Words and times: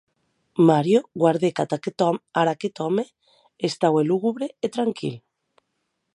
Mario 0.69 0.99
guardèc 1.23 1.55
ad 1.63 1.71
aqueth 2.53 2.79
òme; 2.89 3.03
estaue 3.69 4.01
lugubre 4.09 4.45
e 4.65 4.67
tranquil. 4.75 5.15